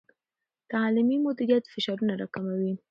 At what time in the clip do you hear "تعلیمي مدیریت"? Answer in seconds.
0.71-1.65